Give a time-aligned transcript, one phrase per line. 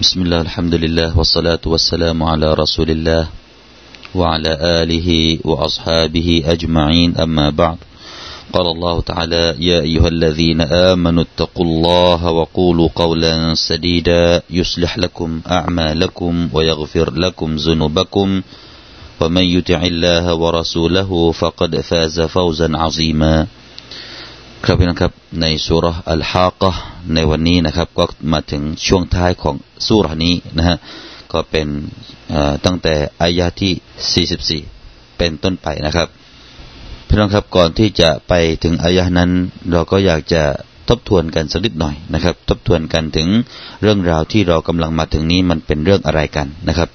[0.00, 3.28] بسم الله الحمد لله والصلاة والسلام على رسول الله
[4.14, 7.16] وعلى آله وأصحابه أجمعين.
[7.16, 7.78] أما بعد
[8.52, 16.48] قال الله تعالى يا أيها الذين آمنوا اتقوا الله وقولوا قولا سديدا يصلح لكم أعمالكم
[16.52, 18.42] ويغفر لكم ذنوبكم
[19.20, 23.46] ومن يطع الله ورسوله فقد فاز فوزا عظيما.
[24.68, 25.12] ครับพี่น้องครับ
[25.42, 26.70] ในสุรอัลฮากะ
[27.14, 29.54] ในวันนี้นะครับก็มาถึงช่วงท้ายของ
[29.86, 30.76] สุรานี้นะฮะ
[31.32, 31.66] ก็เป็น
[32.64, 36.08] ตั้งแต่อายาที่ 44 เป็นต้นไปนะครับ
[37.06, 38.32] พี่น้องครับก่อนที่จะไป
[38.64, 39.30] ถึงอายะนั้น
[39.72, 40.42] เราก็อยากจะ
[40.88, 43.28] ทบทวนกันสักนิดหน่อยนะครับ ทบทวนกันถึง
[43.82, 46.88] เรื่องราวที่เรากำลังมาถึงนี้มันเป็นเรื่องอะไรกันนะครับ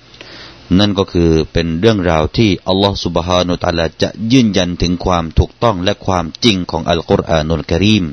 [0.80, 8.04] นั่นก็คือเป็นเรื่องราวที่อัลลอฮฺสุบฮานุตาลาจะยืนยันถึงความถูกต้องและความจริงของอัลกุรอานุลกรีม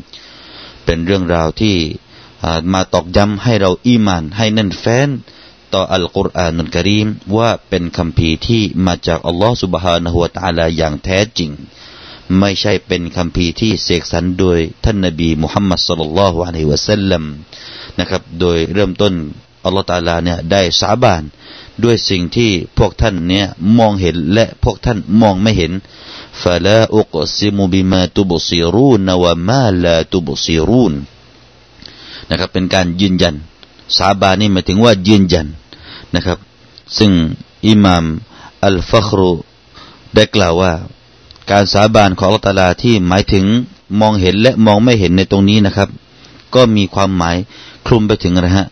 [0.85, 1.77] เป็นเรื่องราวที่
[2.73, 5.09] มาตอกย้ำให้เราอีมาน ให้แน่นแฟ้น
[5.75, 11.51] ต่ออัลกุรอานุลกรีมว่าเป็นคำพีที่มาจากอัลลอฮฺสุบฮานะฮุตาลาอย่างแท้จริง
[12.39, 17.23] ไม่ใช่เป็นคำพีที่เสกสรรโดยท่านนบีมุฮัมมัดสุลลัลลอฮุอะลัยฮิวะสัลลัม
[17.99, 19.15] นะครับ โดยเริ่มต้น
[19.65, 21.23] อัลลอฮฺตาลาเนี่ยได้สาบาน
[21.85, 23.47] ด้วยสิ่งที่พวกท่านเนี่ย
[23.79, 25.73] มองเห็นและพวกท่านมองไม่เห็น
[26.43, 30.95] ฟาลาอุกซิมุบิมาตุบซิรูนวะมาลาตุบซิรูน
[32.29, 33.35] นะครับเป็นการยืนยัน
[33.97, 35.47] สาบานนี่หมายถึงว่ายืนยัน
[36.15, 36.39] นะครับ
[36.99, 37.13] ซึ่ง
[37.67, 38.05] อิหม่าม
[38.65, 39.33] อัลฟัครุ
[40.15, 40.73] ได้กล่าวว่า
[41.51, 43.45] การสาบานของอัลตาลาที่หมายถึง
[44.01, 45.89] มองเห็นและมองไม่เห็นในตรงนี้นะครับ
[46.55, 47.37] ก็มีความหมาย
[47.87, 48.67] คลุมไปถึงอะไรฮะ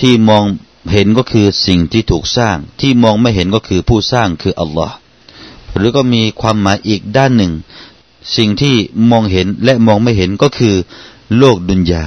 [0.00, 0.44] ที่มอง
[0.90, 4.96] เห็นก็คือสิ่งที่ถูกสร้าง ที่มองไม่เห็นก็คือผู้สร้างคืออัลลอฮ์
[5.76, 7.52] หรือก็มีความหมายอีกด้านหนึ่ง
[8.36, 8.74] สิ่งที่
[9.10, 10.74] มองเห็นและมองไม่เห็นก็คือ
[11.38, 12.04] โลกดุนยา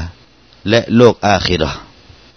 [0.70, 1.72] และโลกอาคิรอ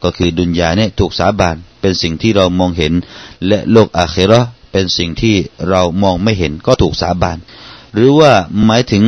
[0.02, 2.92] ก็คือดุนยาเนี่ยถูกสาบานเป็นสิ่งที่เรามองเห็น
[3.46, 4.40] และโลกอาคิรอ
[4.72, 5.36] เป็นสิ่งที่
[5.68, 7.38] เรามองไม่เห็นก็ถูกสาบาน
[7.94, 8.32] หรือว่า
[8.64, 9.04] หมายถึง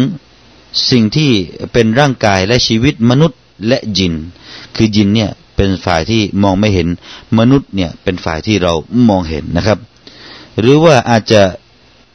[0.90, 1.30] สิ่งที่
[1.72, 4.14] เป็นร่างกายและชีวิตมนุษย์และจิน
[4.76, 5.30] คือจินเนี่ย
[5.62, 6.88] เป็นฝ่ายที่มองไม่เห็น
[7.38, 8.72] มนุษย์เนี่ยเป็นฝ่ายที่เรา
[9.08, 9.78] มองเห็นนะครับ
[10.60, 11.42] หรือว่าอาจจะ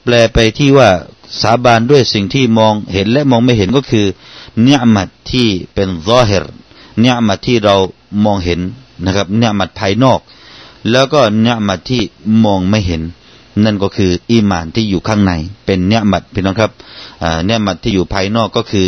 [0.04, 0.90] แปลไปที่ว่า
[1.42, 4.06] สาบานด้วยสิ่งที่มองเห็นและมองไม่เห็นก็คือ
[4.62, 6.46] เนื้อมัดที่เป็นซอเฮร
[7.00, 7.76] เนื้อมัดที่เรา
[8.26, 8.60] มองเห็น
[9.06, 10.20] นะครับเนื้อมัดภายนอก
[10.92, 12.02] แล้วก็เนื้อมัดที่
[12.46, 13.02] มองไม่เห็น
[13.64, 15.32] นั่นก็คืออีมานที่อยู่ข้างใน
[15.66, 16.72] เป็นเนื้อมัดพี่น้องครับ
[17.46, 18.88] เนื้อมัดที่อยู่ภายนอกก็คือ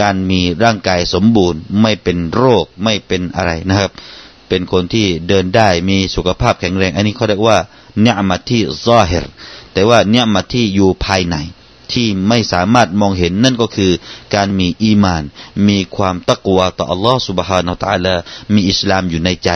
[0.00, 3.90] การมีร่างกายสมบูรณ์ ไม่เป็นโรคไม่เป็นอะไรนะครับ
[4.48, 7.58] เป็นคนที่เดินได้มีสุขภาพแข็งแรง อันนี้เขาเรียกว่า
[8.00, 9.26] เนื้อมัที่ซอเฮร
[9.72, 11.36] แต่ว่าเนื้อมัที่อยู่ภายใน
[11.92, 13.92] ที่ไม่สามารถมองเห็นนั่นก็คือ
[14.34, 15.22] การมีอีมาน
[15.68, 18.20] มีความตะกวาต่ออัลลอฮฺสุบฮานาอัลลอฮฺ
[18.54, 19.50] มีอิสลามอยู่ในใจ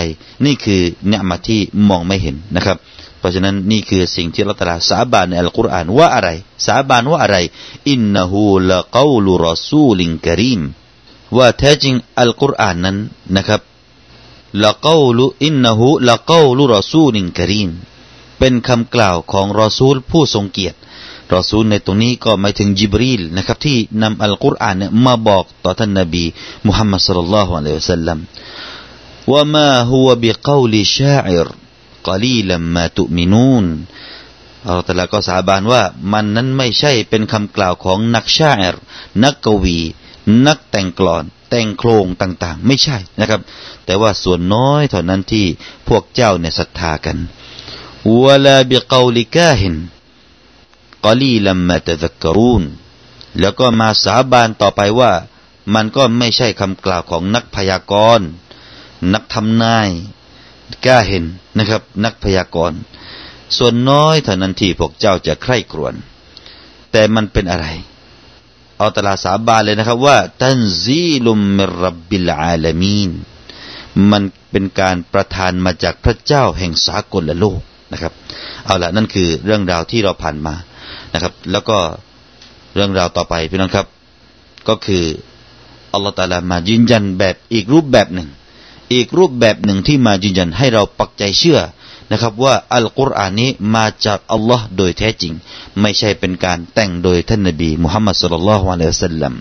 [0.45, 2.77] นี่คือเนื้อมัที่มองไม่เห็นนะครับ
[3.21, 6.29] เพราะฉะนั้นนี่คือสิ่งที่เราตรัสสาบานในอัลกุรอานว่าอะไร
[6.67, 7.37] สาบานว่าอะไร
[7.91, 10.61] อินนะฮูละกาวลุรอซูลิงกรีม
[11.37, 12.97] ว่าแท้จริงอัลกุรอานนั้น
[13.37, 13.61] นะครับ
[14.65, 17.71] لقول إنه لقول رسول كريم
[18.39, 20.79] เป็นคำกล่าวของรอซูลผู้ทรงเกียรติ
[21.35, 26.25] รอซูลในตรงนี้ก็หมายถึงจิบรีลนะครับที่นำอัลกุรอานเนี่ยมาบอกต่อท่านนบี
[26.67, 28.19] มุฮัมมัดสุลลัลลอฮุอะลัยฮิวะสัลลัม
[29.33, 31.49] ว่ามาฮุวบิกาวลิชาอิร
[32.07, 33.67] กอลีลัมมาตุมินูน
[34.67, 38.77] อัลลอฮฺตลาก็สาบานว่ามันนั้นไม่ใช่เป็นคำกล่าวของนักชาอิร
[39.23, 39.79] นักกวี
[40.47, 43.41] นักแต่งกลอน แต่งโครงต่าง ๆ ไม่ใช่นะครับ
[43.85, 45.47] แต่ว่าส่วนน้อยเท่านั้นที่
[45.89, 47.19] พวกเจ้าเนี่ยศรัทธากัน
[48.23, 49.75] วลาบิกาลิกาหิน
[51.05, 52.63] กอลีลัมมาตะซักรูน
[53.41, 55.13] แล้วก็มาสาบานต่อไปว่า
[55.75, 58.27] มันก็ไม่ใช่คำกล่าวของนักพยากรณ์
[59.13, 59.89] นักทำนาย
[60.87, 61.25] กล้าเห็น
[61.59, 62.79] นะครับ นักพยากรณ์
[63.59, 65.95] ส่วนน้อยเท่านั้นที่พวกเจ้าจะใคร่ครวญ
[66.93, 67.67] แต่มันเป็นอะไร
[68.79, 73.11] เอาตลาสาบานเลยนะครับว่าตันซีลุมมิรับบิลอาลามีน
[74.11, 77.61] มันเป็นการประทานมาจากพระเจ้าแห่งสากลและโลก
[77.93, 78.13] นะครับ
[78.65, 80.55] เอาละนั่นคือเรื่องราวที่เราผ่านมา
[81.15, 81.79] นะครับ แล้วก็
[82.75, 83.87] เรื่องราวต่อไปพี่น้องครับ
[84.69, 85.05] ก็คือ
[85.93, 88.29] อัลลอฮฺตาลามายืนยันแบบอีกรูปแบบหนึ่ง
[88.94, 91.60] อีกรูปแบบหนึ่งที่มายืนยันให้เราปักใจเชื่อ
[92.12, 95.34] นะครับว่าอัลกุรอานนี้มาจากอัลลอฮ์โดยแท้จริง
[95.82, 99.34] ไม่ใช่เป็นการแต่งโดยท่านนบีมุฮัมมัดสุลลัลลอฮุอะลัยฮิสัลลัม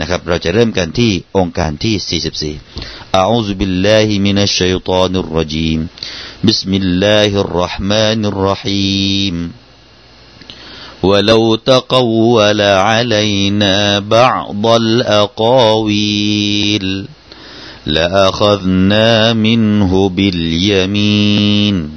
[0.00, 5.78] นะครับเราจะเริ่มกันที่องค์การที่44อาอูซุบิลลาฮิมินัชชัยฏอนุรรจีม
[6.46, 9.36] บิสมิลลาฮิรราะห์มานิรราะฮีม
[11.02, 16.06] ولو تقول علينا بعض الأقاويل
[17.85, 21.89] لأخذنا منه باليمين.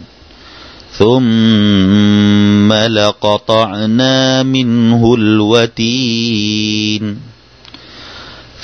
[0.92, 7.16] ثم لقطعنا منه الوتين.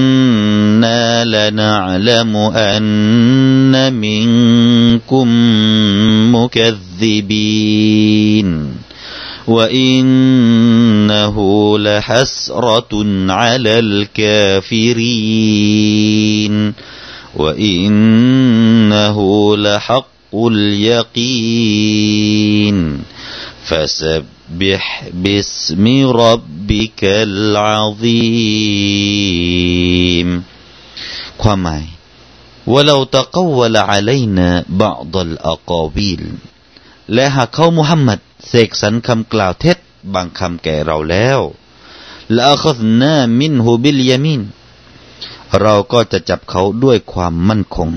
[0.00, 5.28] وأنا لنعلم ان منكم
[7.00, 7.70] مكذبين
[9.46, 11.36] وإنه
[11.78, 15.54] لحسرة على الكافرين
[17.36, 19.16] وإنه
[19.56, 21.80] لحق اليقين
[23.64, 24.39] فسبح
[25.23, 25.85] باسم
[26.23, 28.05] ربك العظيم
[31.41, 31.83] ความหมาย
[32.73, 34.49] ولو تقول علينا
[34.81, 36.23] بعض الأقاويل
[37.13, 39.77] และหากเขามุฮัมมัดเสกสรรคำกล่าวเท็จ
[40.13, 41.39] บางคำแก่เราแล้ว
[42.35, 44.41] ละอัคซนามินฮูบิลยามิน
[45.61, 47.89] เราก็จะจับเขาด้วยความมั่นคง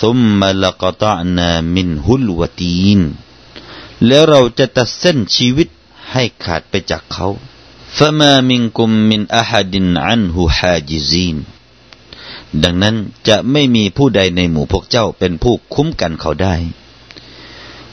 [0.00, 3.00] ซุมมาละกตานามินฮุลวตีน
[4.05, 5.67] แล้วเราจะตัดเส้นชีวิต
[6.11, 7.27] ให้ขาดไปจากเขา
[7.97, 11.37] ฟะมามิงกุมมินอาฮัดินอันฮูฮาจิซีน
[12.63, 12.95] ดังนั้น
[13.27, 16.55] จะไม่มีผู้ใดในหมู่พวกเจ้าเป็นผู้คุ้มกันเขาได้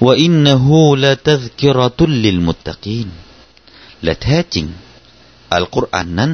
[0.05, 3.09] ว่าอินนหูละตัซกิรตุลลิลมุตตะกีน
[4.03, 4.67] และแท้จริง
[5.53, 6.33] อัลกุรอานนั้น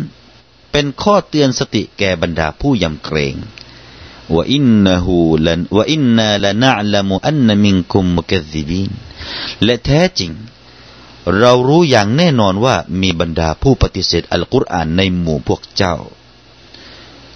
[0.72, 3.34] เป็นข้อเตือนสติแก่บรรดาผู้ยำเกรง
[4.34, 5.16] ว่าอินนหู
[5.46, 8.90] ลันว่าอินนาละนัลมุอันนมิงคุมมุกซิบีน
[9.64, 10.32] และแท้จริง
[11.38, 15.96] เรารู้อย่างแน่นอนว่ามีบรรดาผู้ปฏิเสธอัลกุรอานในหมู่พวกเจ้า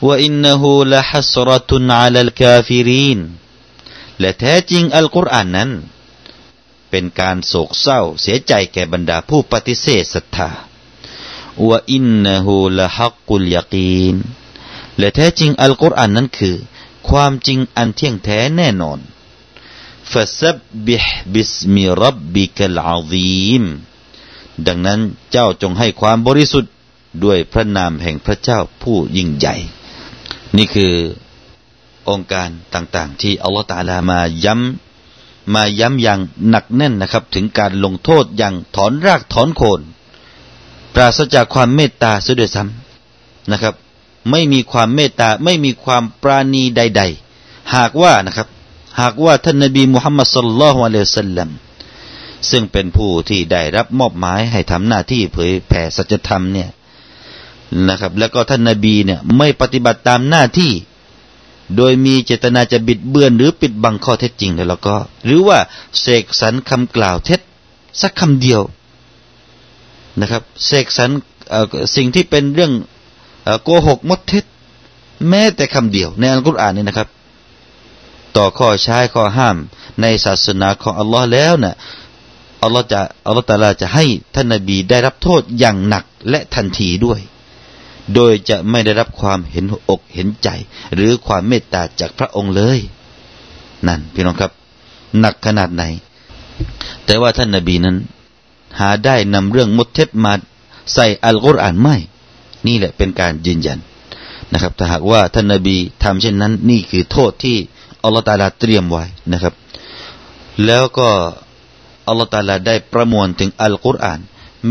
[0.07, 3.19] ว่าอินนหูละฮัสรตุนอาลัลกาฟิรีน
[4.21, 5.71] และแท้จริงอัลกุรอานนั้น
[6.91, 10.51] เป็นการโศกเศร้าเสียใจแก่บรรดาผู้ปฏิเสธศรัทธา
[11.69, 14.17] ว่าอินนหูละฮักกุลยากีน
[14.99, 16.57] และแท้จริงอัลกุรอานนั้นคือ
[17.09, 18.99] ความจริงอันเที่ยงแท้แน่นอน
[20.13, 23.65] فسبح باسم ربك العظيم
[24.67, 25.01] ดังนั้น
[25.33, 26.73] เจ้าจงให้ความบริสุทธิ์
[27.25, 29.55] ด้วยพระนามแห่งพระเจ้าผู้ยิ่งใหญ่
[30.57, 30.93] นี่คือ
[32.09, 39.81] โองการต่างๆ ที่อัลลอฮฺตะอาลามาย้ำมาย้ำอย่างหนักแน่นนะครับ ถึงการลงโทษอย่างถอนรากถอนโคน
[40.95, 43.75] ปราศจากความเมตตาเสด้วยซ้ำนะครับ
[44.31, 47.03] ไม่มีความเมตตาไม่มีความปราณีใด
[47.39, 48.49] ๆ หากว่านะครับ
[49.01, 51.49] หากว่าท่านนบีมุฮัมมัดสุลลัลฮุอะลัยฮิสัลลัม
[52.51, 56.69] ซึ่งเป็นผู้ที่ได้รับมอบหมายให้ทำหน้าที่เผยแผ่สัจธรรมเนี่ย
[57.89, 60.73] นะครับ แล้วก็ท่านนบีเนี่ยไม่ปฏิบัติตามหน้าที่
[61.77, 64.95] โดยมีเจตนาจะบิดเบือน หรือปิดบังข้อเท็จจริงแล้วก็
[65.25, 65.59] หรือว่า
[66.01, 67.41] เสกสรรคำกล่าวเท็จ
[68.01, 68.63] สักคำเดียว
[70.21, 71.11] นะครับเสกสรร
[71.97, 72.73] สิ่งที่เป็นเรื่อง
[73.63, 74.45] โกหกมดเท็จ
[75.29, 77.09] แม้แต่คำเดียว ในอัลกุรอานนี่นะครับ
[78.37, 79.57] ต่อข้อใช้ข้อห้าม
[80.01, 81.75] ในศาสนาของอัลลอฮ์แล้วนะ่ะ
[82.63, 84.05] อัลลอฮ์จะอัลลอฮ์ตาลาจะให้
[84.35, 87.21] ท่านนบีได้รับโทษอย่างหนักและทันทีด้วย
[88.15, 90.49] โดยจะไม่ได้รับความเห็นอกเห็นใจ
[90.95, 92.79] หรือความเมตตาจากพระองค์เลย
[93.87, 94.53] นั่นพี่น้องครับ
[95.21, 95.83] หนักขนาดไหน
[97.05, 97.97] แต่ว่าท่านนาบีนั้น
[98.79, 100.33] หาได้นำเรื่องมดเท็จมา
[100.95, 101.97] ใส่อัลกุรอานไม่
[102.67, 103.79] นี่แหละเป็นการยืนยัน
[104.53, 107.57] นะครับถ้าหากว่าท่านนาบีทำเช่นนั้น นี่คือโทษที่
[108.03, 109.55] อัลลอฮฺตาลาเตรียมไว้นะครับ
[110.67, 111.09] แล้วก็
[112.09, 114.21] อัลลอฮฺตาลาได้ประมวลถึงอัลกุรอาน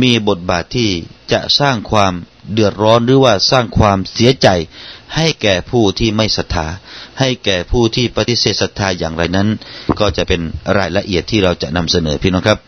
[0.02, 0.90] มีบทบาทที่
[1.32, 2.14] จะสร้างความ
[2.54, 4.48] เดือดร้อนหรือว่าสร้างความเสียใจ
[5.16, 6.68] ให้แก่ผู้ที่ไม่ศรัทธา
[7.20, 9.48] ให้แก่ผู้ที่ปฏิเสธศรัทธาอย่างไรนั้น
[10.00, 10.42] ก็จะเป็น
[10.78, 12.60] รายละเอียดที่เราจะนำเสนอพี่น้องครับ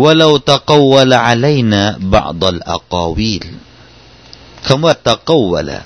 [0.00, 3.44] ว่าเราตะกวลอะลัยนะบางดัลอักาวีล
[4.66, 5.78] คำว่าตะกวละ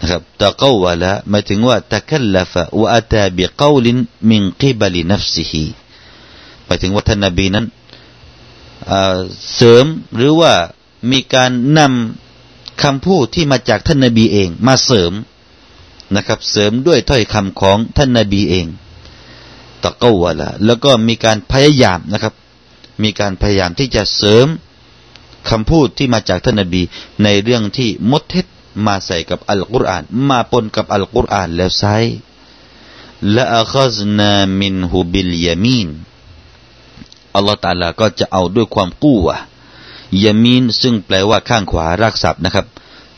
[0.00, 3.98] นะครับตะกวละหมายถึงว่าตะคัลลฟะวะอัตาบิกาวลิน
[4.28, 5.66] มินกิบลินัฟซิฮี
[6.64, 7.66] หมายถึงว่าท่านนบีนั้น
[9.54, 9.86] เสริม
[10.16, 10.52] หรือว่า
[11.10, 15.12] มีการนำคำพูดที่มาจากท่านนบีเอง มาเสริม
[16.14, 18.66] นะครับ เสริมด้วยถ้อยคำของท่านนบีเอง
[19.84, 22.34] ตะกวละแล้วก็มีการพยายามนะครับ
[23.02, 24.46] มีการพยายามที่จะเสริม
[25.50, 26.82] คำพูดที่มาจากท่านนบี
[27.22, 28.46] ในเรื่องที่มดเท็จ
[28.86, 31.84] มาใส่กับอัลกุรอาน มาปนกับอัลกุรอานแล้วไซ
[33.36, 35.88] ละอัคซนามินฮูบิลยามีน
[37.34, 39.36] อัลลอฮฺตาลาก็จะเอาด้วยความกู้วะ
[40.24, 42.66] ยามีนซึ่งแปลว่าข้างขวารากศัพท์นะครับ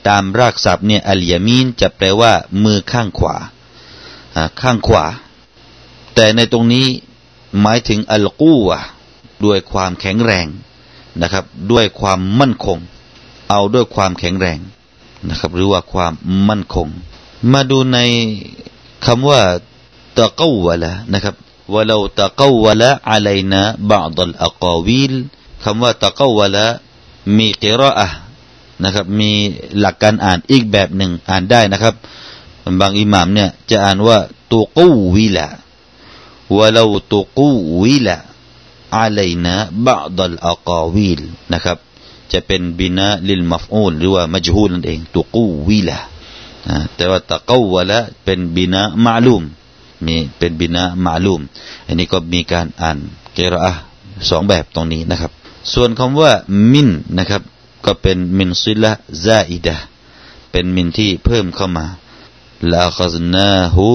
[0.08, 2.32] ตามรากศัพท์เนี่ยอัลยามีนจะแปลว่า
[2.64, 3.36] มือข้างขวา
[4.60, 5.04] ข้างขวา
[6.14, 6.86] แต่ในตรงนี้
[7.60, 8.78] หมายถึงอัลกูวะ
[9.44, 10.46] ด้วยความแข็งแรง
[11.22, 12.78] นะครับ ด้วยความมั่นคง
[13.50, 14.58] เอาด้วยความแข็งแรง
[15.28, 16.12] นะครับ หรือว่าความ
[16.48, 16.88] มั่นคง
[17.52, 17.98] มาดูใน
[19.06, 19.40] คำว่า
[20.18, 21.34] ตะกวละนะครับ
[21.72, 25.14] ว่าเราตะกวละอะไรนะบางดลอักาวิล
[25.64, 26.66] คำว่าตะกวละ
[27.36, 28.08] มีกิรอะ
[28.82, 29.30] นะครับ มี
[29.80, 31.94] หลักการอ่านอีกแบบหนึ่งอ่านได้นะครับ
[32.80, 34.18] บางอิหมามเนี่ยจะอ่านว่า
[34.52, 35.48] ตุกูวิละ
[36.56, 37.48] ว่าเราตุกู
[37.82, 38.18] วิละ
[38.96, 41.20] อะไรนะบางดลอักาวิล
[41.52, 41.78] นะครับ
[42.32, 45.98] จะเป็นบินะลิลมัฟอูลหรือว่ามัจฮูลนั่นเองตุกูวิละ
[46.96, 49.44] แต่ว่าตะกวละเป็นบินะมาลูม
[50.06, 51.40] มีเป็นบินะมาลูม
[51.86, 52.98] อันนี้ก็มีการอ่าน
[53.34, 53.72] เกรอะ
[54.28, 55.32] สองแบบตรงนี้นะครับ
[55.72, 56.32] ส่วนคำว่า
[56.72, 57.42] มินนะครับ
[57.84, 58.92] ก็เป็นมินซิละ
[59.24, 59.76] ซาอิดะ
[60.50, 61.86] เป็นมินที่เพิ่มเข้ามา
[62.72, 63.88] ลาคซนาหู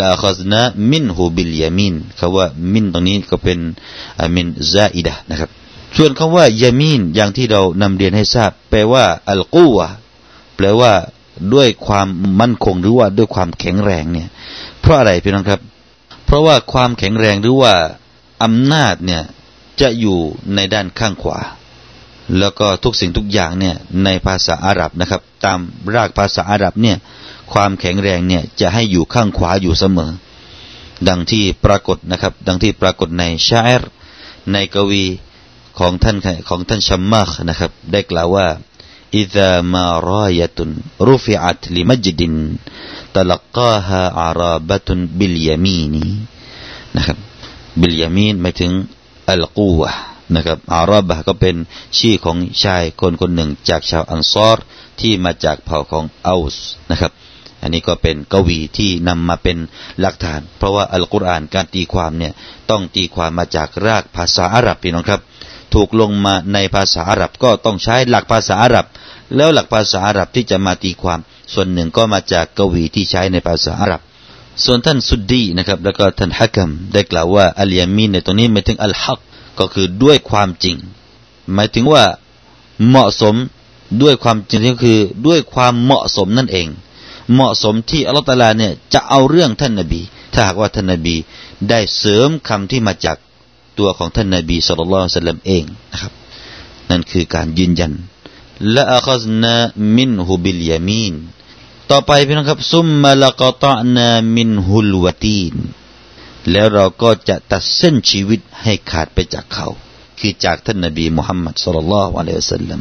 [0.00, 3.58] ลาคซนามินหูบิลยามินคำว่ามินตรงนี้ก็เป็น
[4.34, 5.50] มินซาอิดะนะครับ
[5.96, 9.88] ส่วนคำว่ายามินอย่างที่เรานำเรียนให้ทราบ แปลว่า อัลกูวะ
[10.56, 10.92] แปลว่า
[11.54, 12.06] ด้วยความ
[12.40, 14.28] มั่นคงหรือว่าด้วยความแข็งแรงเนี่ย
[14.80, 15.60] เพราะอะไรพี่น้องครับ
[16.26, 17.74] เพราะว่าความแข็งแรงหรือว่า
[18.42, 19.22] อำนาจเนี่ย
[19.80, 20.18] จะอยู่
[20.54, 21.38] ในด้านข้างขวา
[22.38, 25.58] แล้วก็ทุกสิ่งทุกอย่างเนี่ยในภาษาอาหรับนะครับ ตาม
[25.94, 26.96] รากภาษาอาหรับเนี่ย
[27.52, 30.12] ความแข็งแรงเนี่ยจะให้อยู่ข้างขวาอยู่เสมอ
[31.08, 33.90] ดังที่ปรากฏนะครับ ดังที่ปรากฏในชาร์
[34.52, 35.04] ในกวี
[35.78, 36.16] ของท่าน
[36.48, 38.46] ของท่านชัมมาคนะครับ ได้กล่าวว่า
[39.16, 40.70] อิดะมารายตุน
[41.06, 42.34] รูฟิอัตลิมัจดิน
[43.14, 46.04] ตลักกาฮาอาราบตุนบิลยามีนี
[46.96, 47.18] นะครับ
[47.80, 48.72] บิลยามีนหมายถึง
[49.30, 49.90] อัลกูวะ
[50.34, 51.56] นะครับอาราบะก็เป็น
[51.98, 54.58] ชื่อของชายคนคนหนึ่งจากชาวอันซอร
[55.00, 56.56] ที่มาจากเผ่าของอัส
[56.90, 57.12] นะครับ
[57.62, 59.56] อันนี้ก็เป็นกวีที่นำมาเป็น
[60.00, 62.32] หลักฐาน เพราะว่าอัลกุรอานการตีความเนี่ย
[62.70, 65.20] ต้องตีความมาจากรากภาษาอาหรับพี่น้องครับ
[65.74, 68.86] ถูกลงมาในภาษาอาหรับก็ต้องใช้หลักภาษาอาหรับ
[69.36, 71.20] แล้วหลักภาษาอาหรับที่จะมาตีความ
[71.52, 74.00] ส่วนหนึ่งก็มาจากกวีที่ใช้ในภาษาอาหรับ
[74.64, 79.20] ส่วนท่านสุดดีนะครับ แล้วก็ท่านฮักกัมได้กล่าวว่าอัลยามีนในตรงนี้หมายถึงอัลฮัก
[79.58, 80.76] ก็คือด้วยความจริง
[81.54, 82.04] หมายถึงว่า
[82.88, 83.34] เหมาะสม
[84.02, 86.66] ด้วยความจริงก็คือด้วยความเหมาะสมนั่นเอง
[87.32, 90.00] เหมาะสมที่อัลลอฮฺตาลาเนี่ยจะเอาเรื่องท่านนบี
[90.32, 91.16] ถ้าหากว่าท่านนบี
[91.68, 93.16] ได้เสริมคำที่มาจาก
[93.78, 96.12] ตัวของท่านนบีสุลต่านสัลลัมเองนะครับ
[96.90, 97.92] นั่นคือการยืนยัน
[98.74, 99.54] ละอัคซนา
[99.96, 101.14] มินฮุบิลยามีน
[101.90, 105.54] ต่อไปพี่น้องครับซุมมาละกตะนามินฮุลวตีน
[106.50, 109.68] แล้วเราก็จะตัดเส้นชีวิตให้ขาดไปจากเขา
[110.18, 112.80] คือจากท่านนบีมุฮัมมัดสุลลัลลอฮุอะลัยฮิวสัลลัม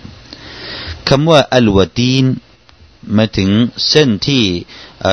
[1.10, 2.26] คำว่าอัลวตีน
[3.18, 3.50] มาถึง
[3.90, 4.44] เส้นที่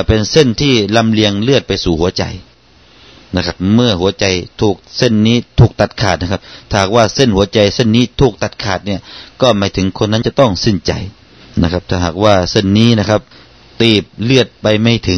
[0.07, 2.23] เป็นเส้นที่ลำเลียงเลือดไปสู่หัวใจ
[3.35, 4.25] นะครับ เมื่อหัวใจ
[4.61, 6.41] ถูกเส้นนี้ถูกตัดขาดนะครับ
[6.71, 8.99] ถ้าว่าเส้นหัวใจเส้นนี้ถูกตัดขาดเนี่ย
[9.41, 10.91] ก็หมายถึงคนนั้นจะต้องสิ้นใจ
[11.63, 13.21] นะครับ ถ้าหากว่าเส้นนี้นะครับ
[13.81, 15.15] ตีบเลือดไปไม่ถึง